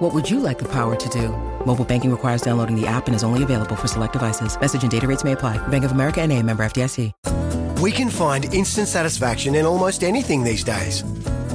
What 0.00 0.14
would 0.14 0.30
you 0.30 0.40
like 0.40 0.58
the 0.58 0.68
power 0.68 0.96
to 0.96 1.08
do? 1.10 1.28
Mobile 1.66 1.84
banking 1.84 2.10
requires 2.10 2.40
downloading 2.40 2.74
the 2.74 2.86
app 2.86 3.06
and 3.06 3.14
is 3.14 3.22
only 3.22 3.42
available 3.42 3.76
for 3.76 3.86
select 3.86 4.14
devices. 4.14 4.58
Message 4.58 4.80
and 4.82 4.90
data 4.90 5.06
rates 5.06 5.24
may 5.24 5.32
apply. 5.32 5.58
Bank 5.68 5.84
of 5.84 5.92
America 5.92 6.22
and 6.22 6.32
a 6.32 6.42
member 6.42 6.62
FDIC. 6.64 7.12
We 7.82 7.92
can 7.92 8.08
find 8.08 8.46
instant 8.54 8.88
satisfaction 8.88 9.54
in 9.54 9.66
almost 9.66 10.02
anything 10.02 10.42
these 10.42 10.64
days. 10.64 11.04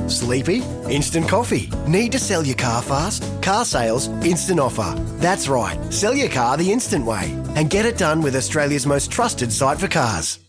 Sleepy? 0.07 0.61
Instant 0.87 1.27
coffee. 1.27 1.71
Need 1.87 2.11
to 2.11 2.19
sell 2.19 2.45
your 2.45 2.55
car 2.55 2.83
fast? 2.83 3.23
Car 3.41 3.65
sales, 3.65 4.09
instant 4.23 4.59
offer. 4.59 4.93
That's 5.17 5.47
right. 5.47 5.79
Sell 5.91 6.13
your 6.13 6.29
car 6.29 6.55
the 6.55 6.71
instant 6.71 7.03
way 7.03 7.31
and 7.55 7.71
get 7.71 7.87
it 7.87 7.97
done 7.97 8.21
with 8.21 8.35
Australia's 8.35 8.85
most 8.85 9.09
trusted 9.11 9.51
site 9.51 9.79
for 9.79 9.87
cars. 9.87 10.44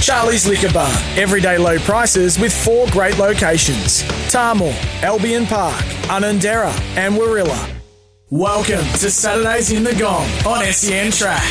Charlie's 0.00 0.46
Liquor 0.46 0.72
Barn. 0.72 0.94
Everyday 1.16 1.58
low 1.58 1.78
prices 1.78 2.38
with 2.38 2.52
four 2.52 2.86
great 2.90 3.18
locations 3.18 4.02
Tahmoor, 4.30 4.72
Albion 5.02 5.44
Park, 5.46 5.84
Unanderra, 6.06 6.72
and 6.96 7.16
Warilla. 7.16 7.68
Welcome 8.30 8.84
to 8.98 9.10
Saturdays 9.10 9.72
in 9.72 9.84
the 9.84 9.94
Gong 9.94 10.26
on 10.46 10.64
SEN 10.72 11.10
Track. 11.10 11.42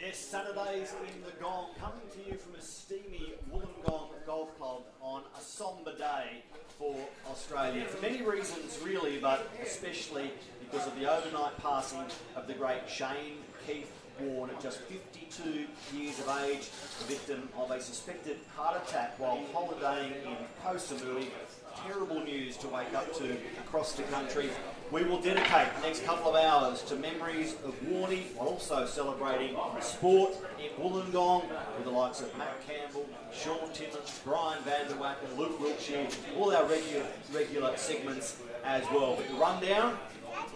Yes, 0.00 0.16
Saturdays 0.16 0.94
in 1.14 1.22
the 1.22 1.32
Gong, 1.42 1.70
coming 1.80 2.00
to 2.12 2.30
you 2.30 2.38
from 2.38 2.54
a 2.54 2.62
steamy 2.62 3.34
Wollongong 3.52 4.10
Golf 4.26 4.56
Club 4.58 4.82
on 5.00 5.22
a 5.36 5.40
sombre 5.40 5.94
day 5.96 6.44
for 6.78 6.94
Australia. 7.28 7.84
For 7.86 8.00
many 8.00 8.22
reasons, 8.22 8.78
really, 8.84 9.18
but 9.18 9.48
especially 9.62 10.30
because 10.60 10.86
of 10.86 10.98
the 10.98 11.10
overnight 11.10 11.58
passing 11.58 12.04
of 12.36 12.46
the 12.46 12.54
great 12.54 12.88
Shane 12.88 13.38
Keith 13.66 13.90
Warne 14.20 14.50
at 14.50 14.60
just 14.60 14.80
52 14.80 15.66
years 15.96 16.18
of 16.20 16.28
age, 16.44 16.68
victim 17.06 17.48
of 17.56 17.70
a 17.70 17.80
suspected 17.80 18.36
heart 18.56 18.82
attack 18.86 19.18
while 19.18 19.40
holidaying 19.52 20.12
in 20.24 20.36
Koh 20.62 20.74
Samui. 20.74 21.26
Terrible 21.86 22.20
news 22.20 22.56
to 22.58 22.68
wake 22.68 22.92
up 22.94 23.14
to 23.14 23.36
across 23.64 23.92
the 23.92 24.02
country. 24.04 24.50
We 24.90 25.04
will 25.04 25.20
dedicate 25.20 25.68
the 25.76 25.82
next 25.86 26.04
couple 26.04 26.34
of 26.34 26.44
hours 26.44 26.82
to 26.82 26.96
memories 26.96 27.54
of 27.64 27.74
Warney 27.82 28.34
while 28.34 28.48
also 28.48 28.84
celebrating 28.86 29.56
sport 29.80 30.32
in 30.58 30.70
Wollongong 30.82 31.48
with 31.76 31.84
the 31.84 31.90
likes 31.90 32.20
of 32.20 32.36
Matt 32.36 32.60
Campbell, 32.66 33.08
Sean 33.32 33.72
Timmins, 33.72 34.20
Brian 34.24 34.62
Vanderwacker, 34.64 35.36
Luke 35.38 35.60
Wiltshire, 35.60 36.08
all 36.36 36.54
our 36.54 36.66
regular, 36.66 37.06
regular 37.32 37.76
segments 37.76 38.36
as 38.64 38.82
well. 38.90 39.14
But 39.16 39.28
the 39.28 39.34
rundown, 39.34 39.96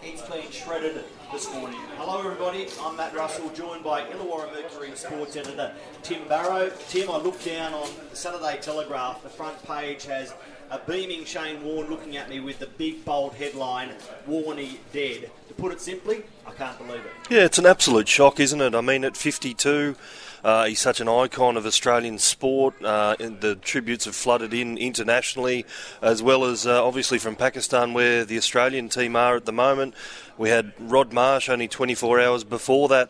it's 0.03 0.21
been 0.23 0.49
shredded 0.51 1.03
this 1.31 1.51
morning. 1.53 1.79
Hello, 1.97 2.19
everybody. 2.19 2.67
I'm 2.81 2.95
Matt 2.97 3.15
Russell, 3.15 3.49
joined 3.49 3.83
by 3.83 4.03
Illawarra 4.03 4.51
Mercury 4.53 4.91
sports 4.95 5.35
editor 5.35 5.73
Tim 6.03 6.27
Barrow. 6.27 6.71
Tim, 6.89 7.09
I 7.09 7.17
looked 7.17 7.45
down 7.45 7.73
on 7.73 7.89
the 8.09 8.15
Saturday 8.15 8.57
Telegraph. 8.61 9.23
The 9.23 9.29
front 9.29 9.61
page 9.65 10.05
has 10.05 10.33
a 10.71 10.79
beaming 10.79 11.25
Shane 11.25 11.63
Warne 11.63 11.89
looking 11.89 12.17
at 12.17 12.29
me 12.29 12.39
with 12.39 12.59
the 12.59 12.67
big 12.67 13.05
bold 13.05 13.33
headline, 13.33 13.89
Warney 14.27 14.77
dead. 14.91 15.29
To 15.47 15.53
put 15.53 15.71
it 15.71 15.81
simply, 15.81 16.23
I 16.45 16.51
can't 16.51 16.77
believe 16.77 17.01
it. 17.01 17.11
Yeah, 17.29 17.45
it's 17.45 17.57
an 17.57 17.65
absolute 17.65 18.07
shock, 18.07 18.39
isn't 18.39 18.59
it? 18.61 18.73
I 18.73 18.81
mean, 18.81 19.03
at 19.03 19.15
52, 19.15 19.95
uh, 20.43 20.65
he's 20.65 20.79
such 20.79 21.01
an 21.01 21.07
icon 21.07 21.57
of 21.57 21.65
Australian 21.65 22.19
sport. 22.19 22.75
Uh, 22.83 23.15
the 23.17 23.57
tributes 23.61 24.05
have 24.05 24.15
flooded 24.15 24.53
in 24.53 24.77
internationally, 24.77 25.65
as 26.01 26.21
well 26.21 26.45
as 26.45 26.67
uh, 26.67 26.85
obviously 26.85 27.17
from 27.17 27.35
Pakistan, 27.35 27.93
where 27.93 28.25
the 28.25 28.37
Australian 28.37 28.89
team 28.89 29.15
are 29.15 29.35
at 29.35 29.45
the 29.45 29.51
moment. 29.51 29.93
We 30.37 30.49
had 30.49 30.73
Rod 30.79 31.13
Marsh 31.13 31.49
only 31.49 31.67
24 31.67 32.19
hours 32.19 32.43
before 32.43 32.87
that, 32.89 33.09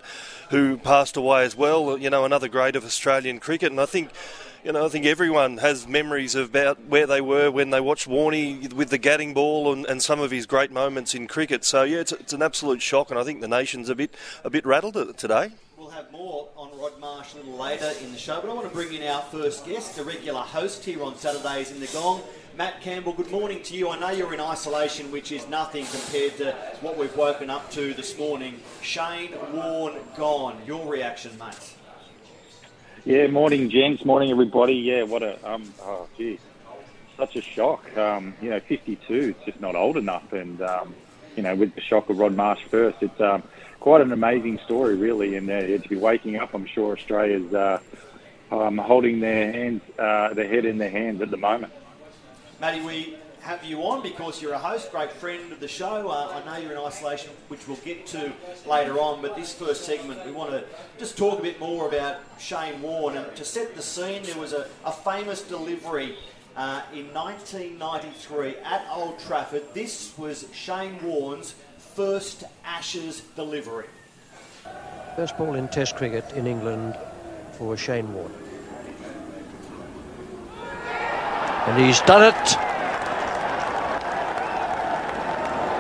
who 0.50 0.78
passed 0.78 1.18
away 1.18 1.44
as 1.44 1.56
well. 1.56 1.98
You 1.98 2.10
know, 2.10 2.26
another 2.26 2.48
great 2.48 2.76
of 2.76 2.86
Australian 2.86 3.40
cricket, 3.40 3.72
and 3.72 3.82
I 3.82 3.86
think 3.86 4.12
you 4.66 4.72
know, 4.72 4.84
I 4.84 4.90
think 4.90 5.06
everyone 5.06 5.58
has 5.58 5.88
memories 5.88 6.34
about 6.34 6.84
where 6.86 7.06
they 7.06 7.22
were 7.22 7.52
when 7.52 7.70
they 7.70 7.80
watched 7.80 8.08
Warney 8.08 8.74
with 8.74 8.90
the 8.90 8.98
Gatting 8.98 9.36
ball 9.36 9.72
and, 9.72 9.86
and 9.86 10.02
some 10.02 10.20
of 10.20 10.32
his 10.32 10.48
great 10.48 10.72
moments 10.72 11.14
in 11.14 11.28
cricket. 11.28 11.64
So 11.64 11.84
yeah, 11.84 12.00
it's, 12.00 12.12
it's 12.12 12.34
an 12.34 12.42
absolute 12.42 12.82
shock, 12.82 13.12
and 13.12 13.20
I 13.20 13.24
think 13.24 13.42
the 13.42 13.48
nation's 13.48 13.90
a 13.90 13.96
bit 13.96 14.16
a 14.44 14.50
bit 14.50 14.66
rattled 14.66 14.96
today. 15.20 15.52
We'll 15.78 15.92
have 15.92 16.12
more 16.12 16.50
on 16.58 16.76
Rod 16.80 17.00
Marsh 17.00 17.36
a 17.36 17.38
little 17.38 17.58
later 17.58 17.92
in 18.02 18.12
the 18.12 18.18
show, 18.18 18.42
but 18.42 18.50
I 18.50 18.54
want 18.54 18.68
to 18.68 18.74
bring 18.74 18.92
in 18.92 19.04
our 19.04 19.22
first 19.22 19.68
guest, 19.68 19.98
the 19.98 20.04
regular 20.04 20.42
host 20.42 20.84
here 20.84 21.04
on 21.04 21.16
Saturdays 21.16 21.70
in 21.70 21.80
the 21.80 21.88
Gong. 21.88 22.24
Matt 22.58 22.82
Campbell, 22.82 23.14
good 23.14 23.30
morning 23.30 23.62
to 23.64 23.76
you. 23.76 23.90
I 23.90 24.00
know 24.00 24.10
you're 24.10 24.34
in 24.34 24.40
isolation, 24.40 25.12
which 25.12 25.32
is 25.32 25.48
nothing 25.48 25.86
compared 25.86 26.38
to 26.38 26.56
what 26.82 26.98
we've 26.98 27.16
woken 27.16 27.52
up 27.52 27.70
to 27.72 27.94
this 27.94 28.18
morning. 28.18 28.62
Shane 28.82 29.36
Warne 29.54 30.00
gone. 30.18 30.60
Your 30.66 30.90
reaction, 30.90 31.38
mate? 31.38 31.76
Yeah, 33.06 33.28
morning, 33.28 33.70
gents. 33.70 34.04
Morning, 34.04 34.32
everybody. 34.32 34.74
Yeah, 34.74 35.04
what 35.04 35.22
a 35.22 35.38
um, 35.48 35.76
oh, 35.80 36.08
gee, 36.18 36.40
such 37.20 37.36
a 37.36 37.42
shock. 37.56 37.96
Um, 37.96 38.34
you 38.42 38.50
know, 38.50 38.60
52. 38.68 38.98
It's 39.14 39.46
just 39.46 39.62
not 39.62 39.76
old 39.76 39.98
enough, 39.98 40.24
and 40.32 40.60
um, 40.60 40.96
you 41.36 41.44
know, 41.44 41.54
with 41.54 41.76
the 41.76 41.82
shock 41.82 42.10
of 42.10 42.18
Rod 42.18 42.36
Marsh 42.36 42.62
first, 42.72 42.98
it's 43.02 43.22
um, 43.22 43.44
quite 43.80 44.02
an 44.02 44.12
amazing 44.12 44.58
story, 44.66 44.96
really. 44.96 45.36
And 45.36 45.48
uh, 45.48 45.62
to 45.62 45.88
be 45.88 45.98
waking 45.98 46.38
up, 46.38 46.56
I'm 46.56 46.66
sure 46.66 46.98
Australia's 46.98 47.54
uh, 47.54 47.78
um, 48.50 48.80
holding 48.80 49.20
their 49.20 49.52
hands, 49.52 49.84
uh, 50.00 50.34
their 50.34 50.50
head 50.50 50.66
in 50.66 50.80
their 50.80 50.90
hands 50.90 51.22
at 51.22 51.30
the 51.30 51.38
moment. 51.38 51.74
Matty, 52.60 52.82
we 52.82 53.20
have 53.46 53.64
you 53.64 53.84
on 53.84 54.02
because 54.02 54.42
you're 54.42 54.54
a 54.54 54.58
host, 54.58 54.92
great 54.92 55.12
friend 55.12 55.52
of 55.54 55.60
the 55.60 55.68
show. 55.68 56.10
Uh, 56.10 56.42
I 56.42 56.44
know 56.46 56.58
you're 56.58 56.72
in 56.72 56.80
isolation, 56.80 57.30
which 57.48 57.68
we'll 57.68 57.78
get 57.78 58.08
to 58.08 58.34
later 58.66 59.00
on, 59.00 59.22
but 59.22 59.36
this 59.36 59.54
first 59.54 59.86
segment, 59.86 60.26
we 60.26 60.32
want 60.32 60.50
to 60.50 60.64
just 60.98 61.16
talk 61.16 61.38
a 61.38 61.42
bit 61.44 61.60
more 61.60 61.88
about 61.88 62.22
Shane 62.40 62.82
Warne. 62.82 63.18
And 63.18 63.36
to 63.36 63.46
set 63.46 63.76
the 63.76 63.84
scene, 63.84 64.24
there 64.24 64.40
was 64.40 64.54
a, 64.54 64.68
a 64.84 64.92
famous 64.92 65.44
delivery 65.44 66.18
uh, 66.58 66.82
in 66.92 67.14
1993 67.14 68.56
at 68.64 68.84
Old 68.92 69.20
Trafford. 69.20 69.62
This 69.76 70.18
was 70.18 70.48
Shane 70.52 70.98
Warne's 71.04 71.54
first 71.78 72.46
Ashes 72.66 73.22
delivery. 73.36 73.86
First 75.16 75.38
ball 75.38 75.54
in 75.54 75.68
Test 75.68 75.96
cricket 75.96 76.26
in 76.34 76.48
England 76.48 76.98
for 77.60 77.78
Shane 77.78 78.12
Warne. 78.12 78.34
And 81.68 81.86
he's 81.86 82.02
done 82.02 82.34
it. 82.34 82.65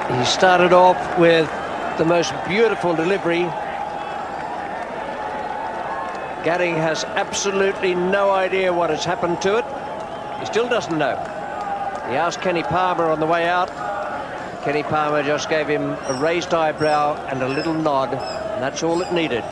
He 0.05 0.23
started 0.23 0.71
off 0.71 1.17
with 1.17 1.49
the 1.97 2.05
most 2.05 2.31
beautiful 2.47 2.95
delivery. 2.95 3.43
Gatting 6.43 6.75
has 6.75 7.03
absolutely 7.03 7.95
no 7.95 8.29
idea 8.29 8.71
what 8.71 8.91
has 8.91 9.03
happened 9.03 9.41
to 9.41 9.57
it. 9.57 9.65
He 10.39 10.45
still 10.45 10.69
doesn't 10.69 10.95
know. 10.95 11.15
He 12.07 12.15
asked 12.15 12.39
Kenny 12.41 12.61
Palmer 12.61 13.05
on 13.05 13.19
the 13.19 13.25
way 13.25 13.47
out. 13.47 13.69
Kenny 14.63 14.83
Palmer 14.83 15.23
just 15.23 15.49
gave 15.49 15.67
him 15.67 15.97
a 16.05 16.13
raised 16.21 16.53
eyebrow 16.53 17.15
and 17.31 17.41
a 17.41 17.47
little 17.47 17.73
nod, 17.73 18.13
and 18.13 18.61
that's 18.61 18.83
all 18.83 19.01
it 19.01 19.11
needed. 19.11 19.44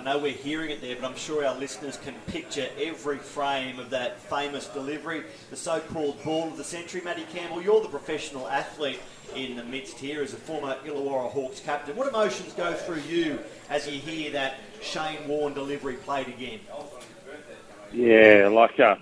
I 0.00 0.02
know 0.02 0.18
we're 0.18 0.32
hearing 0.32 0.70
it 0.70 0.80
there, 0.80 0.96
but 0.98 1.04
I'm 1.04 1.14
sure 1.14 1.44
our 1.44 1.54
listeners 1.54 1.98
can 1.98 2.14
picture 2.26 2.66
every 2.80 3.18
frame 3.18 3.78
of 3.78 3.90
that 3.90 4.18
famous 4.18 4.66
delivery, 4.68 5.24
the 5.50 5.56
so-called 5.56 6.24
ball 6.24 6.48
of 6.48 6.56
the 6.56 6.64
century. 6.64 7.02
Matty 7.04 7.26
Campbell, 7.34 7.60
you're 7.60 7.82
the 7.82 7.88
professional 7.88 8.48
athlete 8.48 8.98
in 9.36 9.56
the 9.56 9.64
midst 9.64 9.98
here 9.98 10.22
as 10.22 10.32
a 10.32 10.38
former 10.38 10.74
Illawarra 10.86 11.30
Hawks 11.30 11.60
captain. 11.60 11.96
What 11.96 12.08
emotions 12.08 12.54
go 12.54 12.72
through 12.72 13.00
you 13.00 13.40
as 13.68 13.86
you 13.86 14.00
hear 14.00 14.30
that 14.30 14.54
Shane 14.80 15.28
Warne 15.28 15.52
delivery 15.52 15.96
played 15.96 16.28
again? 16.28 16.60
Yeah, 17.92 18.48
like 18.50 18.80
uh, 18.80 18.96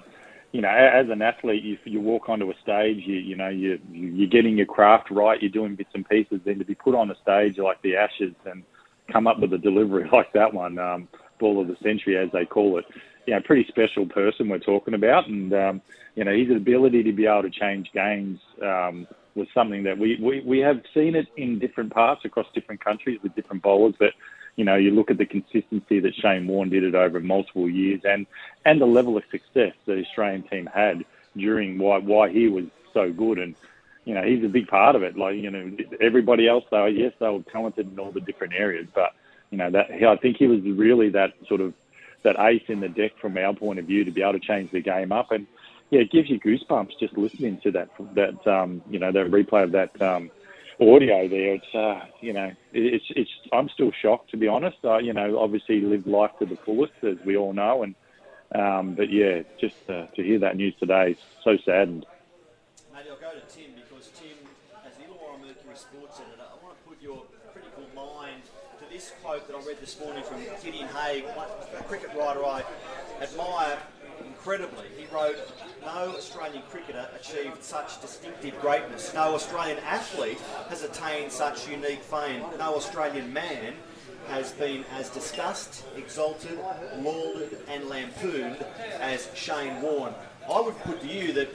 you 0.51 0.63
know, 0.63 0.69
as 0.69 1.09
an 1.11 1.23
athlete, 1.23 1.63
you 1.63 1.79
you 1.85 2.01
walk 2.01 2.29
onto 2.29 2.51
a 2.51 2.55
stage, 2.61 3.07
you 3.07 3.19
you 3.19 3.37
know, 3.37 3.51
you 3.51 3.79
you're 3.93 4.27
getting 4.27 4.57
your 4.57 4.67
craft 4.67 5.13
right, 5.13 5.41
you're 5.41 5.49
doing 5.49 5.77
bits 5.77 5.91
and 5.95 6.09
pieces. 6.09 6.41
Then 6.45 6.59
to 6.59 6.65
be 6.65 6.75
put 6.75 6.97
on 6.97 7.09
a 7.09 7.17
stage 7.23 7.57
like 7.57 7.81
the 7.83 7.95
Ashes 7.95 8.35
and 8.45 8.65
come 9.13 9.27
up 9.27 9.41
with 9.41 9.53
a 9.53 9.59
delivery 9.59 10.09
like 10.13 10.33
that 10.33 10.53
one, 10.55 10.79
um, 10.79 11.09
ball 11.39 11.61
of 11.61 11.69
the 11.69 11.77
century 11.83 12.17
as 12.17 12.31
they 12.33 12.45
call 12.45 12.79
it, 12.79 12.85
you 13.27 13.35
know, 13.35 13.41
pretty 13.45 13.67
special 13.69 14.07
person 14.07 14.49
we're 14.49 14.59
talking 14.59 14.95
about, 14.95 15.29
and 15.29 15.53
um, 15.53 15.83
you 16.15 16.25
know, 16.25 16.37
his 16.37 16.51
ability 16.51 17.03
to 17.05 17.13
be 17.13 17.27
able 17.27 17.43
to 17.43 17.51
change 17.51 17.91
games. 17.93 18.41
Um, 18.63 19.07
was 19.35 19.47
something 19.55 19.85
that 19.85 19.97
we, 19.97 20.19
we, 20.21 20.41
we 20.41 20.59
have 20.59 20.83
seen 20.93 21.15
it 21.15 21.29
in 21.37 21.61
different 21.61 21.93
parts 21.93 22.25
across 22.25 22.47
different 22.55 22.85
countries 22.85 23.21
with 23.23 23.35
different 23.37 23.63
bowlers, 23.63 23.95
but 23.97 24.11
you 24.57 24.65
know, 24.65 24.75
you 24.75 24.91
look 24.91 25.11
at 25.11 25.19
the 25.19 25.25
consistency 25.25 26.01
that 26.01 26.15
Shane 26.17 26.49
Warne 26.49 26.69
did 26.69 26.83
it 26.83 26.97
over 26.97 27.21
multiple 27.21 27.71
years 27.71 28.01
and, 28.05 28.27
and 28.65 28.81
the 28.81 28.87
level 28.87 29.17
of 29.17 29.23
success 29.31 29.73
that 29.87 29.95
the 29.95 30.03
Australian 30.05 30.43
team 30.43 30.69
had 30.75 31.05
during 31.37 31.79
why, 31.79 31.99
why 31.99 32.29
he 32.29 32.49
was 32.49 32.65
so 32.93 33.13
good. 33.13 33.39
And, 33.39 33.55
you 34.09 34.15
know, 34.15 34.23
he's 34.23 34.43
a 34.43 34.49
big 34.49 34.69
part 34.69 34.97
of 34.97 35.03
it. 35.03 35.19
Like, 35.19 35.37
you 35.37 35.51
know, 35.51 35.71
everybody 36.01 36.49
else, 36.49 36.65
though, 36.71 36.87
yes, 36.87 37.13
they 37.21 37.29
were 37.29 37.43
talented 37.53 37.93
in 37.93 37.99
all 37.99 38.11
the 38.11 38.23
different 38.23 38.55
areas, 38.55 38.89
but 38.95 39.13
you 39.51 39.59
know, 39.59 39.71
that 39.71 39.91
I 39.91 40.17
think 40.17 40.39
he 40.39 40.47
was 40.47 40.63
really 40.63 41.11
that 41.11 41.35
sort 41.47 41.61
of 41.61 41.75
that 42.23 42.41
ace 42.41 42.63
in 42.69 42.81
the 42.81 42.89
deck 42.89 43.13
from 43.21 43.37
our 43.37 43.53
point 43.53 43.79
of 43.79 43.85
view 43.85 44.05
to 44.05 44.11
be 44.11 44.23
able 44.23 44.33
to 44.33 44.41
change 44.41 44.71
the 44.71 44.81
game 44.81 45.13
up. 45.13 45.31
And 45.31 45.47
yeah, 45.91 46.01
it 46.01 46.11
gives 46.11 46.31
you 46.31 46.41
goosebumps 46.41 46.99
just 46.99 47.19
listening 47.19 47.61
to 47.65 47.71
that 47.73 47.91
that 48.15 48.47
um, 48.47 48.81
you 48.89 48.99
know 48.99 49.13
the 49.13 49.21
replay 49.21 49.65
of 49.65 49.73
that 49.73 50.01
um, 50.01 50.31
audio 50.81 51.29
there. 51.29 51.55
It's 51.57 51.75
uh, 51.75 52.07
you 52.23 52.33
know 52.33 52.51
it's 52.73 53.05
it's 53.11 53.31
I'm 53.53 53.69
still 53.69 53.93
shocked 53.93 54.31
to 54.31 54.39
be 54.39 54.49
honest. 54.49 54.79
I, 54.85 55.01
you 55.01 55.13
know, 55.13 55.39
obviously 55.39 55.83
lived 55.83 56.07
life 56.07 56.33
to 56.39 56.47
the 56.47 56.57
fullest 56.57 56.95
as 57.03 57.19
we 57.27 57.37
all 57.37 57.53
know, 57.53 57.83
and 57.83 57.95
um, 58.55 58.95
but 58.95 59.11
yeah, 59.11 59.43
just 59.61 59.77
uh, 59.91 60.07
to 60.17 60.23
hear 60.23 60.39
that 60.39 60.57
news 60.57 60.75
today, 60.81 61.15
so 61.45 61.59
saddened. 61.59 62.07
Maybe 62.95 63.11
I'll 63.11 63.21
go 63.21 63.39
to 63.39 63.55
Tim, 63.55 63.69
as 64.87 64.97
the 64.97 65.05
Illawarra 65.05 65.39
Mercury 65.39 65.77
sports 65.77 66.21
editor, 66.21 66.43
I 66.49 66.57
want 66.65 66.79
to 66.79 66.89
put 66.89 66.97
your 67.09 67.23
critical 67.55 67.85
mind 67.97 68.43
to 68.79 68.85
this 68.93 69.13
quote 69.23 69.49
that 69.49 69.57
I 69.57 69.67
read 69.67 69.81
this 69.81 69.99
morning 69.99 70.23
from 70.23 70.43
Gideon 70.63 70.89
Haigh, 70.89 71.25
a 71.25 71.83
cricket 71.85 72.11
writer 72.15 72.45
I 72.45 72.63
admire 73.23 73.79
incredibly. 74.27 74.85
He 74.95 75.07
wrote, 75.07 75.37
No 75.81 76.15
Australian 76.15 76.63
cricketer 76.69 77.09
achieved 77.19 77.65
such 77.65 78.03
distinctive 78.03 78.61
greatness. 78.61 79.15
No 79.15 79.35
Australian 79.35 79.79
athlete 79.79 80.39
has 80.69 80.83
attained 80.83 81.33
such 81.33 81.67
unique 81.67 82.03
fame. 82.03 82.43
No 82.59 82.75
Australian 82.75 83.33
man 83.33 83.73
has 84.27 84.53
been 84.53 84.85
as 84.93 85.09
discussed, 85.09 85.87
exalted, 85.97 86.59
lauded, 86.99 87.57
and 87.69 87.89
lampooned 87.89 88.63
as 89.01 89.31
Shane 89.35 89.81
Warne. 89.81 90.13
I 90.47 90.61
would 90.61 90.79
put 90.81 91.01
to 91.01 91.07
you 91.07 91.33
that 91.33 91.49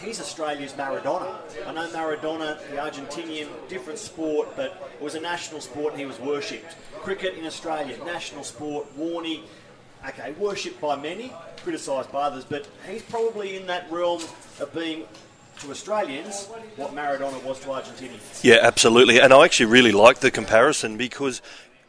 he's 0.00 0.20
Australia's 0.20 0.72
Maradona. 0.72 1.34
I 1.66 1.72
know 1.72 1.88
Maradona, 1.88 2.58
the 2.70 2.76
Argentinian, 2.76 3.48
different 3.68 3.98
sport, 3.98 4.48
but 4.56 4.90
it 4.94 5.02
was 5.02 5.14
a 5.14 5.20
national 5.20 5.60
sport 5.60 5.92
and 5.92 6.00
he 6.00 6.06
was 6.06 6.18
worshipped. 6.18 6.76
Cricket 7.00 7.34
in 7.34 7.46
Australia, 7.46 7.96
national 8.04 8.44
sport. 8.44 8.86
Warney, 8.98 9.42
okay, 10.06 10.32
worshipped 10.32 10.80
by 10.80 10.96
many, 10.96 11.32
criticised 11.62 12.10
by 12.12 12.22
others, 12.22 12.44
but 12.44 12.66
he's 12.88 13.02
probably 13.02 13.56
in 13.56 13.66
that 13.66 13.90
realm 13.90 14.22
of 14.60 14.72
being 14.74 15.04
to 15.60 15.70
Australians 15.70 16.46
what 16.76 16.94
Maradona 16.94 17.42
was 17.44 17.60
to 17.60 17.68
Argentinians. 17.68 18.42
Yeah, 18.42 18.58
absolutely. 18.62 19.20
And 19.20 19.32
I 19.32 19.44
actually 19.44 19.66
really 19.66 19.92
like 19.92 20.20
the 20.20 20.30
comparison 20.30 20.96
because 20.96 21.42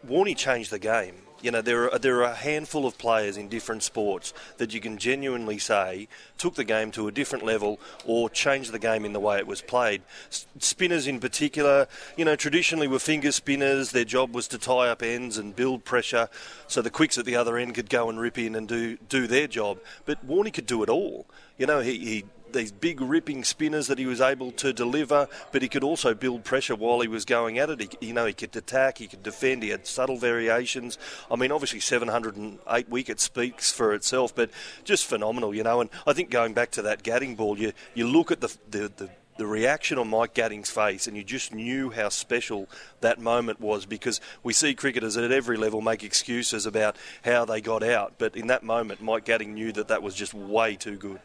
Warney 0.07 0.35
changed 0.35 0.71
the 0.71 0.79
game. 0.79 1.15
You 1.41 1.51
know, 1.51 1.61
there 1.61 1.91
are, 1.91 1.99
there 1.99 2.17
are 2.17 2.31
a 2.31 2.35
handful 2.35 2.85
of 2.85 2.97
players 2.97 3.37
in 3.37 3.49
different 3.49 3.83
sports 3.83 4.33
that 4.57 4.73
you 4.73 4.79
can 4.79 4.97
genuinely 4.97 5.57
say 5.57 6.07
took 6.37 6.55
the 6.55 6.63
game 6.63 6.91
to 6.91 7.07
a 7.07 7.11
different 7.11 7.45
level 7.45 7.79
or 8.05 8.29
changed 8.29 8.71
the 8.71 8.79
game 8.79 9.05
in 9.05 9.13
the 9.13 9.19
way 9.19 9.37
it 9.37 9.47
was 9.47 9.61
played. 9.61 10.01
S- 10.29 10.45
spinners, 10.59 11.07
in 11.07 11.19
particular, 11.19 11.87
you 12.17 12.25
know, 12.25 12.35
traditionally 12.35 12.87
were 12.87 12.99
finger 12.99 13.31
spinners. 13.31 13.91
Their 13.91 14.05
job 14.05 14.33
was 14.33 14.47
to 14.49 14.57
tie 14.57 14.89
up 14.89 15.01
ends 15.01 15.37
and 15.37 15.55
build 15.55 15.83
pressure 15.83 16.29
so 16.67 16.81
the 16.81 16.89
quicks 16.89 17.17
at 17.17 17.25
the 17.25 17.35
other 17.35 17.57
end 17.57 17.75
could 17.75 17.89
go 17.89 18.09
and 18.09 18.19
rip 18.19 18.37
in 18.37 18.55
and 18.55 18.67
do, 18.67 18.97
do 19.09 19.27
their 19.27 19.47
job. 19.47 19.79
But 20.05 20.25
Warney 20.25 20.53
could 20.53 20.65
do 20.65 20.83
it 20.83 20.89
all. 20.89 21.25
You 21.57 21.65
know, 21.65 21.81
he, 21.81 21.97
he 21.97 22.25
these 22.53 22.71
big 22.71 23.01
ripping 23.01 23.43
spinners 23.43 23.87
that 23.87 23.99
he 23.99 24.05
was 24.05 24.21
able 24.21 24.51
to 24.53 24.73
deliver, 24.73 25.27
but 25.51 25.61
he 25.61 25.69
could 25.69 25.83
also 25.83 26.13
build 26.13 26.43
pressure 26.43 26.75
while 26.75 27.01
he 27.01 27.07
was 27.07 27.25
going 27.25 27.59
at 27.59 27.69
it. 27.69 27.81
He, 27.81 28.07
you 28.07 28.13
know, 28.13 28.25
he 28.25 28.33
could 28.33 28.55
attack, 28.55 28.97
he 28.97 29.07
could 29.07 29.23
defend, 29.23 29.63
he 29.63 29.69
had 29.69 29.87
subtle 29.87 30.17
variations. 30.17 30.97
I 31.29 31.35
mean, 31.35 31.51
obviously 31.51 31.79
708 31.79 32.89
wickets 32.89 33.23
speaks 33.23 33.71
for 33.71 33.93
itself, 33.93 34.35
but 34.35 34.49
just 34.83 35.05
phenomenal, 35.05 35.53
you 35.53 35.63
know. 35.63 35.81
And 35.81 35.89
I 36.05 36.13
think 36.13 36.29
going 36.29 36.53
back 36.53 36.71
to 36.71 36.81
that 36.83 37.03
Gatting 37.03 37.35
ball, 37.35 37.57
you 37.57 37.73
you 37.93 38.07
look 38.07 38.31
at 38.31 38.41
the 38.41 38.55
the, 38.69 38.91
the 38.95 39.09
the 39.37 39.47
reaction 39.47 39.97
on 39.97 40.07
Mike 40.07 40.35
Gatting's 40.35 40.69
face, 40.69 41.07
and 41.07 41.17
you 41.17 41.23
just 41.23 41.51
knew 41.53 41.89
how 41.89 42.09
special 42.09 42.69
that 42.99 43.19
moment 43.19 43.59
was 43.59 43.87
because 43.87 44.21
we 44.43 44.53
see 44.53 44.75
cricketers 44.75 45.17
at 45.17 45.31
every 45.31 45.57
level 45.57 45.81
make 45.81 46.03
excuses 46.03 46.67
about 46.67 46.95
how 47.23 47.45
they 47.45 47.59
got 47.59 47.81
out, 47.81 48.13
but 48.19 48.35
in 48.35 48.47
that 48.47 48.61
moment, 48.61 49.01
Mike 49.01 49.25
Gadding 49.25 49.55
knew 49.55 49.71
that 49.71 49.87
that 49.87 50.03
was 50.03 50.13
just 50.13 50.33
way 50.33 50.75
too 50.75 50.95
good. 50.95 51.19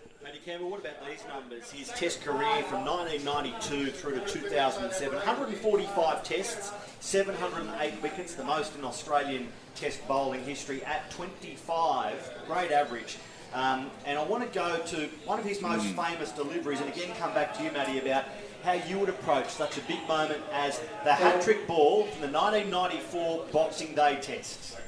Campbell, 0.46 0.70
what 0.70 0.78
about 0.78 1.04
these 1.10 1.24
numbers? 1.26 1.72
His 1.72 1.88
test 1.88 2.22
career 2.22 2.62
from 2.62 2.84
1992 2.84 3.90
through 3.90 4.20
to 4.20 4.24
2007 4.24 5.16
145 5.16 6.22
tests, 6.22 6.70
708 7.00 8.00
wickets, 8.00 8.36
the 8.36 8.44
most 8.44 8.76
in 8.76 8.84
Australian 8.84 9.48
test 9.74 10.06
bowling 10.06 10.44
history 10.44 10.84
at 10.84 11.10
25. 11.10 12.30
Great 12.46 12.70
average. 12.70 13.18
Um, 13.54 13.90
and 14.04 14.16
I 14.16 14.22
want 14.22 14.44
to 14.44 14.56
go 14.56 14.78
to 14.78 15.08
one 15.24 15.40
of 15.40 15.44
his 15.44 15.60
most 15.60 15.84
famous 15.84 16.30
deliveries, 16.30 16.80
and 16.80 16.88
again 16.90 17.12
come 17.18 17.34
back 17.34 17.56
to 17.58 17.64
you, 17.64 17.72
Matty, 17.72 17.98
about 17.98 18.26
how 18.62 18.74
you 18.74 19.00
would 19.00 19.08
approach 19.08 19.48
such 19.48 19.78
a 19.78 19.80
big 19.80 20.06
moment 20.06 20.42
as 20.52 20.80
the 21.02 21.12
hat 21.12 21.42
trick 21.42 21.66
ball 21.66 22.04
from 22.04 22.20
the 22.20 22.38
1994 22.38 23.46
Boxing 23.50 23.96
Day 23.96 24.16
Test. 24.22 24.78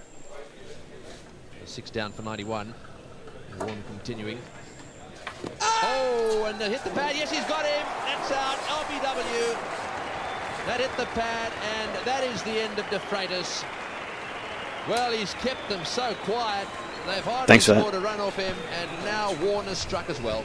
Six 1.65 1.91
down 1.91 2.13
for 2.13 2.23
91. 2.23 2.73
Warne 3.59 3.83
continuing. 3.89 4.39
Oh, 5.63 6.47
and 6.49 6.61
hit 6.61 6.83
the 6.85 6.91
pad. 6.91 7.17
Yes, 7.17 7.31
he's 7.31 7.45
got 7.45 7.65
him. 7.65 7.87
That's 8.05 8.33
out. 8.33 8.59
LBW. 8.83 9.57
That 10.67 10.81
hit 10.81 10.95
the 10.97 11.07
pad, 11.17 11.53
and 11.81 12.07
that 12.07 12.25
is 12.25 12.43
the 12.43 12.61
end 12.61 12.79
of 12.79 12.89
De 12.91 12.99
Freitas. 12.99 13.65
Well, 14.89 15.13
he's 15.13 15.35
kept 15.35 15.69
them 15.69 15.85
so 15.85 16.15
quiet. 16.25 16.69
They've 17.07 17.25
hardly 17.25 17.47
Thanks 17.47 17.65
for 17.65 17.73
that. 17.73 17.81
scored 17.81 17.95
a 17.95 18.01
run 18.01 18.21
off 18.21 18.37
him, 18.37 18.57
and 18.77 18.91
now 19.05 19.33
Warner's 19.41 19.79
struck 19.79 20.11
as 20.11 20.21
well. 20.21 20.45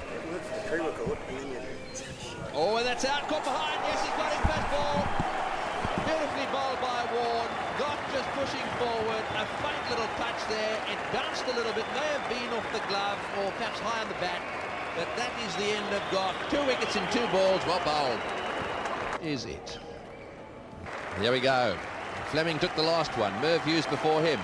Oh, 2.56 2.78
and 2.78 2.86
that's 2.86 3.04
out. 3.04 3.28
Caught 3.28 3.44
behind. 3.44 3.80
Yes, 3.84 4.00
he's 4.00 4.16
got 4.16 4.32
him. 4.32 4.44
Fast 4.48 4.68
ball. 4.72 5.00
Beautifully 6.08 6.48
bowled 6.56 6.80
by 6.80 7.04
Warne. 7.12 7.52
Got 7.80 8.00
just 8.16 8.30
pushing 8.38 8.68
forward. 8.80 9.24
A 9.36 9.44
faint 9.60 9.84
little 9.90 10.08
touch 10.16 10.40
there. 10.48 10.78
It 10.88 11.00
bounced 11.12 11.44
a 11.52 11.56
little 11.58 11.74
bit. 11.74 11.84
May 11.98 12.08
have 12.16 12.28
been 12.30 12.48
off 12.56 12.68
the 12.72 12.84
glove 12.88 13.20
or 13.44 13.52
perhaps 13.60 13.80
high 13.80 14.02
on 14.04 14.08
the 14.08 14.20
bat. 14.24 14.40
But 14.96 15.10
that 15.18 15.34
is 15.42 15.56
the 15.58 15.74
end 15.74 15.90
of 15.90 16.02
Gough. 16.14 16.38
Two 16.54 16.62
wickets 16.70 16.96
in 16.96 17.02
two 17.10 17.26
balls. 17.34 17.66
Well 17.66 17.82
bowled. 17.82 18.22
Is 19.26 19.46
it? 19.46 19.80
There 21.20 21.32
we 21.32 21.40
go. 21.40 21.76
Fleming 22.30 22.60
took 22.60 22.76
the 22.76 22.84
last 22.84 23.10
one. 23.18 23.34
Merv 23.42 23.64
Hughes 23.66 23.88
before 23.88 24.22
him. 24.22 24.38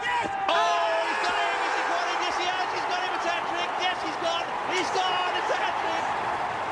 Yes! 0.00 0.32
Oh, 0.48 0.56
oh! 0.56 0.96
he's 1.04 1.20
got 1.28 1.36
him. 1.36 1.60
Is 1.60 1.76
he 1.76 1.84
got 1.84 1.92
him? 1.92 2.16
Yes, 2.24 2.36
he 2.40 2.44
has. 2.48 2.68
He's 2.72 2.88
got 2.88 3.00
him. 3.04 3.12
It's 3.20 3.28
a 3.28 3.36
hat 3.36 3.44
trick. 3.52 3.70
Yes, 3.84 3.98
he's 4.00 4.20
gone. 4.24 4.46
He's 4.72 4.90
gone. 4.96 5.32
It's 5.36 5.52
a 5.52 5.58
hat 5.60 5.76
trick. 5.84 6.04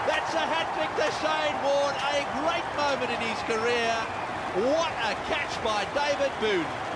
That's 0.08 0.32
a 0.32 0.44
hat 0.48 0.68
trick 0.80 0.92
to 0.96 1.06
Shane 1.20 1.58
Warne. 1.60 1.96
A 2.08 2.24
great 2.40 2.68
moment 2.80 3.12
in 3.12 3.20
his 3.20 3.40
career. 3.44 3.92
What 4.64 4.92
a 5.04 5.12
catch 5.28 5.52
by 5.60 5.84
David 5.92 6.32
Boon. 6.40 6.89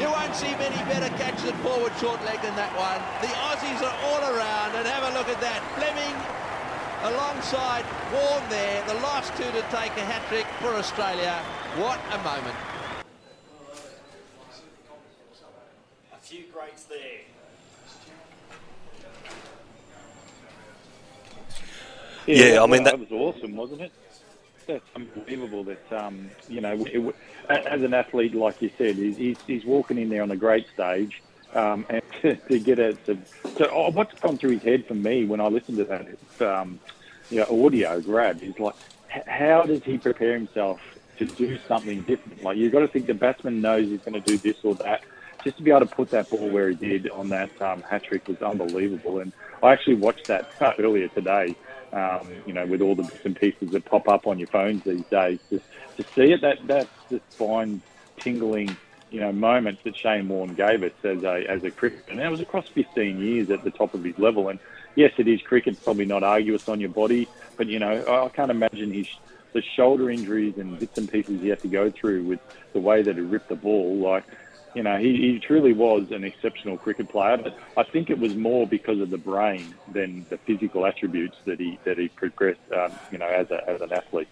You 0.00 0.08
won't 0.10 0.34
see 0.34 0.52
many 0.56 0.76
better 0.88 1.08
catches 1.16 1.44
at 1.44 1.54
forward 1.60 1.92
short 2.00 2.22
leg 2.24 2.40
than 2.42 2.56
that 2.56 2.72
one. 2.76 3.00
The 3.20 3.28
Aussies 3.48 3.80
are 3.84 3.96
all 4.08 4.22
around 4.34 4.74
and 4.76 4.86
have 4.88 5.04
a 5.12 5.18
look 5.18 5.28
at 5.28 5.40
that. 5.40 5.60
Fleming 5.76 6.16
alongside 7.14 7.84
Warne 8.12 8.48
there, 8.48 8.82
the 8.86 8.94
last 8.94 9.36
two 9.36 9.44
to 9.44 9.62
take 9.74 9.92
a 9.98 10.04
hat 10.04 10.22
trick 10.28 10.46
for 10.60 10.74
Australia. 10.74 11.34
What 11.76 12.00
a 12.12 12.18
moment. 12.22 12.56
A 16.12 16.18
few 16.22 16.44
greats 16.52 16.84
there. 16.84 17.20
Yeah, 22.26 22.62
I 22.62 22.66
mean, 22.66 22.84
that, 22.84 22.98
that- 22.98 23.10
was 23.10 23.10
awesome, 23.10 23.56
wasn't 23.56 23.82
it? 23.82 23.92
That's 24.66 24.84
unbelievable. 24.94 25.64
That 25.64 25.92
um, 25.92 26.30
you 26.48 26.60
know, 26.60 26.84
it, 26.86 27.16
as 27.48 27.82
an 27.82 27.94
athlete, 27.94 28.34
like 28.34 28.62
you 28.62 28.70
said, 28.78 28.96
he's, 28.96 29.36
he's, 29.46 29.64
walking 29.64 29.98
in 29.98 30.08
there 30.08 30.22
on 30.22 30.30
a 30.30 30.36
great 30.36 30.66
stage, 30.72 31.22
um, 31.54 31.84
and 31.90 32.02
to, 32.22 32.36
to 32.36 32.58
get 32.58 32.78
it. 32.78 33.04
To, 33.06 33.18
so 33.56 33.68
oh, 33.70 33.90
what's 33.90 34.18
gone 34.20 34.38
through 34.38 34.50
his 34.50 34.62
head 34.62 34.86
for 34.86 34.94
me 34.94 35.24
when 35.24 35.40
I 35.40 35.48
listened 35.48 35.78
to 35.78 35.84
that, 35.84 36.46
um, 36.46 36.78
you 37.30 37.38
know, 37.38 37.64
audio 37.64 38.00
grab 38.00 38.42
is 38.42 38.58
like, 38.58 38.74
how 39.08 39.62
does 39.62 39.82
he 39.82 39.98
prepare 39.98 40.34
himself 40.34 40.80
to 41.18 41.26
do 41.26 41.58
something 41.66 42.02
different? 42.02 42.42
Like 42.42 42.56
you've 42.56 42.72
got 42.72 42.80
to 42.80 42.88
think 42.88 43.06
the 43.06 43.14
batsman 43.14 43.60
knows 43.60 43.88
he's 43.88 44.00
going 44.00 44.20
to 44.20 44.20
do 44.20 44.38
this 44.38 44.56
or 44.62 44.74
that. 44.76 45.02
Just 45.44 45.56
to 45.56 45.64
be 45.64 45.72
able 45.72 45.80
to 45.80 45.86
put 45.86 46.10
that 46.10 46.30
ball 46.30 46.48
where 46.50 46.68
he 46.68 46.76
did 46.76 47.10
on 47.10 47.28
that 47.30 47.60
um, 47.60 47.82
hat 47.82 48.04
trick 48.04 48.28
was 48.28 48.40
unbelievable. 48.40 49.18
And 49.18 49.32
I 49.60 49.72
actually 49.72 49.96
watched 49.96 50.28
that 50.28 50.52
earlier 50.78 51.08
today. 51.08 51.56
Um, 51.92 52.26
you 52.46 52.54
know, 52.54 52.64
with 52.64 52.80
all 52.80 52.94
the 52.94 53.02
bits 53.02 53.24
and 53.24 53.36
pieces 53.36 53.72
that 53.72 53.84
pop 53.84 54.08
up 54.08 54.26
on 54.26 54.38
your 54.38 54.48
phones 54.48 54.82
these 54.82 55.04
days, 55.10 55.38
just 55.50 55.64
to 55.98 56.02
see 56.14 56.32
it, 56.32 56.40
that 56.40 56.66
that's 56.66 56.88
just 57.10 57.24
fine, 57.32 57.82
tingling, 58.18 58.74
you 59.10 59.20
know, 59.20 59.30
moments 59.30 59.82
that 59.84 59.94
Shane 59.94 60.26
Warne 60.28 60.54
gave 60.54 60.82
us 60.82 60.92
as 61.04 61.22
a 61.22 61.44
as 61.48 61.64
a 61.64 61.70
cricketer. 61.70 62.12
And 62.12 62.18
that 62.18 62.30
was 62.30 62.40
across 62.40 62.66
15 62.68 63.18
years 63.20 63.50
at 63.50 63.62
the 63.62 63.70
top 63.70 63.92
of 63.92 64.02
his 64.04 64.18
level. 64.18 64.48
And 64.48 64.58
yes, 64.94 65.12
it 65.18 65.28
is 65.28 65.42
cricket, 65.42 65.82
probably 65.84 66.06
not 66.06 66.22
arduous 66.22 66.66
on 66.68 66.80
your 66.80 66.88
body, 66.88 67.28
but 67.58 67.66
you 67.66 67.78
know, 67.78 67.90
I 67.90 68.24
I 68.24 68.28
can't 68.30 68.50
imagine 68.50 68.92
his 68.92 69.08
the 69.52 69.62
shoulder 69.62 70.10
injuries 70.10 70.56
and 70.56 70.78
bits 70.78 70.96
and 70.98 71.10
pieces 71.10 71.40
he 71.40 71.48
had 71.48 71.60
to 71.60 71.68
go 71.68 71.90
through 71.90 72.24
with 72.24 72.40
the 72.72 72.80
way 72.80 73.02
that 73.02 73.16
he 73.16 73.20
ripped 73.20 73.48
the 73.48 73.56
ball. 73.56 73.96
Like, 73.96 74.24
you 74.74 74.82
know, 74.82 74.96
he, 74.98 75.16
he 75.16 75.38
truly 75.38 75.72
was 75.72 76.10
an 76.10 76.24
exceptional 76.24 76.76
cricket 76.76 77.08
player. 77.08 77.36
But 77.36 77.56
I 77.76 77.82
think 77.82 78.10
it 78.10 78.18
was 78.18 78.34
more 78.34 78.66
because 78.66 79.00
of 79.00 79.10
the 79.10 79.18
brain 79.18 79.74
than 79.92 80.26
the 80.28 80.38
physical 80.38 80.86
attributes 80.86 81.36
that 81.44 81.60
he 81.60 81.78
that 81.84 81.98
he 81.98 82.08
progressed, 82.08 82.60
um, 82.76 82.92
you 83.10 83.18
know, 83.18 83.26
as 83.26 83.50
a, 83.50 83.68
as 83.68 83.80
an 83.80 83.92
athlete. 83.92 84.28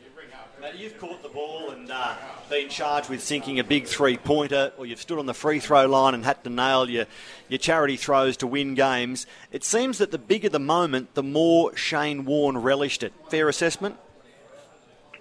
Matt, 0.60 0.78
you've 0.78 0.98
caught 0.98 1.22
the 1.22 1.28
ball 1.30 1.70
and 1.70 1.90
uh, 1.90 2.14
been 2.50 2.68
charged 2.68 3.08
with 3.08 3.22
sinking 3.22 3.58
a 3.58 3.64
big 3.64 3.86
three 3.86 4.18
pointer, 4.18 4.72
or 4.76 4.84
you've 4.84 5.00
stood 5.00 5.18
on 5.18 5.24
the 5.24 5.32
free 5.32 5.58
throw 5.58 5.86
line 5.86 6.12
and 6.12 6.22
had 6.22 6.44
to 6.44 6.50
nail 6.50 6.90
your, 6.90 7.06
your 7.48 7.58
charity 7.58 7.96
throws 7.96 8.36
to 8.36 8.46
win 8.46 8.74
games. 8.74 9.26
It 9.52 9.64
seems 9.64 9.96
that 9.98 10.10
the 10.10 10.18
bigger 10.18 10.50
the 10.50 10.60
moment, 10.60 11.14
the 11.14 11.22
more 11.22 11.74
Shane 11.76 12.26
Warne 12.26 12.58
relished 12.58 13.02
it. 13.02 13.14
Fair 13.30 13.48
assessment? 13.48 13.96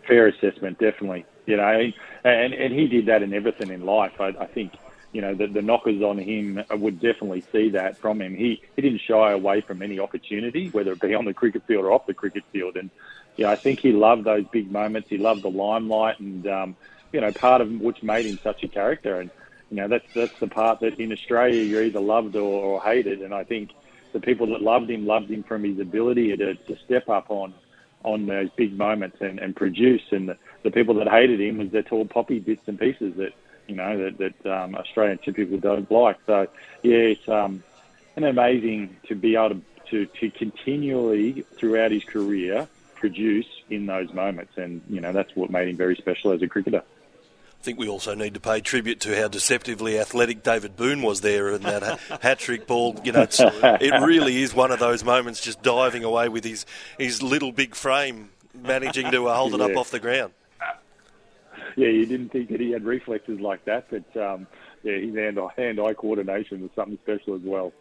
Fair 0.05 0.27
assessment, 0.27 0.77
definitely. 0.77 1.25
You 1.45 1.55
know, 1.55 1.91
and, 2.25 2.53
and 2.53 2.73
he 2.73 2.88
did 2.88 3.05
that 3.05 3.23
in 3.23 3.33
everything 3.33 3.69
in 3.69 3.85
life. 3.85 4.19
I, 4.19 4.33
I 4.39 4.45
think, 4.45 4.73
you 5.12 5.22
know, 5.22 5.34
the, 5.34 5.48
the 5.48 5.62
knockers 5.62 6.01
on 6.01 6.18
him 6.18 6.63
would 6.70 7.00
definitely 7.00 7.44
see 7.51 7.70
that 7.72 7.98
from 7.98 8.22
him. 8.22 8.36
He, 8.36 8.62
he 8.75 8.82
didn't 8.82 9.01
shy 9.01 9.32
away 9.32 9.62
from 9.62 9.82
any 9.82 10.00
opportunity, 10.00 10.70
whether 10.70 10.92
it 10.94 11.01
be 11.01 11.16
on 11.16 11.25
the 11.25 11.34
cricket 11.34 11.63
field 11.66 11.86
or 11.86 11.92
off 11.92 12.06
the 12.06 12.13
cricket 12.13 12.44
field. 12.51 12.78
And, 12.78 12.89
yeah, 13.38 13.50
I 13.50 13.56
think 13.56 13.80
he 13.80 13.92
loved 13.92 14.25
those 14.25 14.46
big 14.51 14.72
moments. 14.72 15.10
He 15.10 15.18
loved 15.18 15.44
the 15.44 15.50
limelight, 15.50 16.20
and 16.20 16.46
um, 16.46 16.75
you 17.12 17.22
know, 17.22 17.32
part 17.32 17.62
of 17.62 17.72
which 17.72 18.04
made 18.04 18.25
him 18.25 18.38
such 18.44 18.63
a 18.63 18.68
character. 18.68 19.22
And 19.22 19.32
you 19.70 19.78
know, 19.78 19.88
that's 19.88 20.06
that's 20.13 20.38
the 20.39 20.48
part 20.48 20.82
that 20.82 21.00
in 21.00 21.12
Australia 21.13 21.63
you're 21.63 21.84
either 21.84 22.01
loved 22.01 22.36
or, 22.36 22.63
or 22.63 22.82
hated. 22.82 23.22
And 23.22 23.34
I 23.34 23.46
think 23.46 23.72
the 24.12 24.20
people 24.20 24.48
that 24.48 24.62
loved 24.62 24.89
him 24.89 25.06
loved 25.06 25.32
him 25.32 25.44
from 25.44 25.63
his 25.63 25.80
ability 25.80 26.36
to, 26.36 26.56
to 26.56 26.78
step 26.86 27.08
up 27.08 27.30
on 27.30 27.54
on 28.04 28.25
those 28.25 28.50
big 28.56 28.78
moments 28.78 29.18
and, 29.22 29.39
and 29.39 29.56
produce. 29.56 30.01
And 30.12 30.30
the, 30.30 30.38
the 30.63 30.72
people 30.72 30.96
that 30.96 31.08
hated 31.08 31.39
him 31.39 31.58
was 31.58 31.70
the 31.70 31.82
tall 31.82 32.06
poppy 32.06 32.39
bits 32.39 32.63
and 32.68 32.80
pieces 32.80 33.13
that 33.18 33.34
you 33.69 33.75
know 33.75 34.09
that, 34.09 34.17
that 34.17 34.51
um, 34.51 34.75
Australian 34.75 35.19
typically 35.19 35.57
don't 35.57 35.89
like. 35.91 36.17
So 36.25 36.47
yeah, 36.81 36.97
it's 36.97 37.29
um, 37.29 37.63
an 38.15 38.23
amazing 38.23 38.97
to 39.07 39.15
be 39.15 39.35
able 39.35 39.49
to, 39.49 39.61
to, 39.89 40.05
to 40.05 40.31
continually 40.31 41.45
throughout 41.55 41.91
his 41.91 42.03
career 42.03 42.67
produce 42.95 43.47
in 43.69 43.85
those 43.85 44.11
moments, 44.13 44.53
and 44.57 44.81
you 44.89 44.99
know 44.99 45.13
that's 45.13 45.35
what 45.35 45.49
made 45.49 45.67
him 45.67 45.77
very 45.77 45.95
special 45.95 46.31
as 46.31 46.41
a 46.41 46.47
cricketer. 46.47 46.81
I 46.81 47.61
think 47.61 47.77
we 47.77 47.89
also 47.89 48.15
need 48.15 48.35
to 48.35 48.39
pay 48.39 48.61
tribute 48.61 49.01
to 49.01 49.19
how 49.19 49.27
deceptively 49.27 49.99
athletic 49.99 50.43
David 50.43 50.77
Boon 50.77 51.01
was 51.01 51.19
there 51.19 51.49
in 51.49 51.61
that 51.63 51.99
hat 52.21 52.39
trick 52.39 52.65
ball. 52.65 52.99
You 53.03 53.11
know, 53.11 53.27
it 53.29 54.01
really 54.01 54.41
is 54.41 54.53
one 54.53 54.71
of 54.71 54.79
those 54.79 55.03
moments, 55.03 55.41
just 55.41 55.61
diving 55.61 56.03
away 56.03 56.29
with 56.29 56.43
his 56.43 56.65
his 56.97 57.21
little 57.21 57.51
big 57.51 57.75
frame, 57.75 58.29
managing 58.53 59.11
to 59.11 59.27
hold 59.27 59.53
it 59.53 59.59
yeah. 59.59 59.67
up 59.67 59.77
off 59.77 59.91
the 59.91 59.99
ground. 59.99 60.33
Yeah, 61.79 61.88
you 61.88 62.05
didn't 62.05 62.33
think 62.33 62.50
that 62.50 62.59
he 62.59 62.71
had 62.71 62.83
reflexes 62.83 63.39
like 63.39 63.63
that, 63.63 63.88
but 63.89 64.21
um, 64.21 64.48
yeah, 64.83 64.98
his 64.98 65.15
hand 65.15 65.39
hand 65.55 65.79
eye 65.79 65.93
coordination 65.93 66.62
was 66.62 66.71
something 66.75 67.00
special 67.03 67.36
as 67.36 67.41
well. 67.41 67.71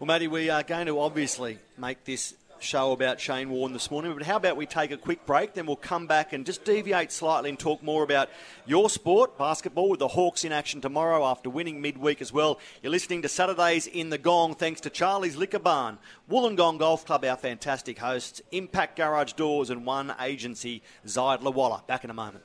Well, 0.00 0.08
Matty, 0.08 0.26
we 0.26 0.50
are 0.50 0.64
going 0.64 0.86
to 0.86 0.98
obviously 0.98 1.60
make 1.78 2.02
this 2.02 2.34
show 2.58 2.90
about 2.90 3.20
Shane 3.20 3.48
Warne 3.48 3.72
this 3.72 3.92
morning. 3.92 4.12
But 4.12 4.24
how 4.24 4.34
about 4.34 4.56
we 4.56 4.66
take 4.66 4.90
a 4.90 4.96
quick 4.96 5.24
break, 5.24 5.54
then 5.54 5.66
we'll 5.66 5.76
come 5.76 6.08
back 6.08 6.32
and 6.32 6.44
just 6.44 6.64
deviate 6.64 7.12
slightly 7.12 7.48
and 7.48 7.56
talk 7.56 7.80
more 7.80 8.02
about 8.02 8.28
your 8.66 8.90
sport, 8.90 9.38
basketball, 9.38 9.88
with 9.88 10.00
the 10.00 10.08
Hawks 10.08 10.44
in 10.44 10.50
action 10.50 10.80
tomorrow 10.80 11.24
after 11.24 11.48
winning 11.48 11.80
midweek 11.80 12.20
as 12.20 12.32
well. 12.32 12.58
You're 12.82 12.90
listening 12.90 13.22
to 13.22 13.28
Saturdays 13.28 13.86
in 13.86 14.10
the 14.10 14.18
Gong, 14.18 14.56
thanks 14.56 14.80
to 14.80 14.90
Charlie's 14.90 15.36
Liquor 15.36 15.60
Barn, 15.60 15.98
Wollongong 16.28 16.80
Golf 16.80 17.06
Club, 17.06 17.24
our 17.24 17.36
fantastic 17.36 17.98
hosts, 17.98 18.42
Impact 18.50 18.96
Garage 18.96 19.34
Doors, 19.34 19.70
and 19.70 19.86
one 19.86 20.12
agency, 20.20 20.82
Zaid 21.06 21.40
Waller. 21.42 21.82
Back 21.86 22.02
in 22.02 22.10
a 22.10 22.14
moment. 22.14 22.42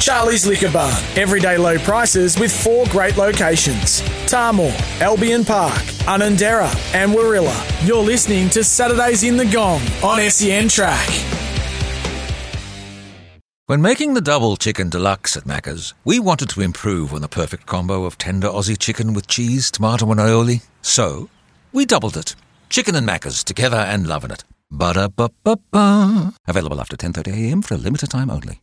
Charlie's 0.00 0.46
Liquor 0.46 0.70
Barn. 0.70 0.94
Everyday 1.16 1.56
low 1.56 1.76
prices 1.78 2.38
with 2.38 2.52
four 2.52 2.86
great 2.86 3.16
locations 3.16 4.00
Tahmoor, 4.26 4.72
Albion 5.00 5.44
Park, 5.44 5.72
Unanderra, 6.06 6.70
and 6.94 7.12
Warilla. 7.12 7.56
You're 7.84 8.02
listening 8.02 8.48
to 8.50 8.62
Saturdays 8.62 9.24
in 9.24 9.36
the 9.36 9.46
Gong 9.46 9.80
on 10.02 10.20
SEN 10.30 10.68
Track. 10.68 11.08
When 13.66 13.82
making 13.82 14.14
the 14.14 14.22
double 14.22 14.56
chicken 14.56 14.88
deluxe 14.88 15.36
at 15.36 15.44
Macca's, 15.44 15.92
we 16.04 16.18
wanted 16.18 16.48
to 16.50 16.62
improve 16.62 17.12
on 17.12 17.20
the 17.20 17.28
perfect 17.28 17.66
combo 17.66 18.04
of 18.04 18.16
tender 18.16 18.48
Aussie 18.48 18.78
chicken 18.78 19.12
with 19.12 19.26
cheese, 19.26 19.70
tomato, 19.70 20.10
and 20.10 20.18
aioli. 20.18 20.62
So, 20.80 21.28
we 21.72 21.84
doubled 21.84 22.16
it. 22.16 22.34
Chicken 22.70 22.94
and 22.94 23.06
Macca's 23.06 23.44
together 23.44 23.76
and 23.76 24.06
loving 24.06 24.30
it. 24.30 24.44
Ba-da-ba-ba-ba. 24.70 26.32
Available 26.46 26.80
after 26.80 26.96
10.30am 26.96 27.62
for 27.62 27.74
a 27.74 27.78
limited 27.78 28.10
time 28.10 28.30
only. 28.30 28.62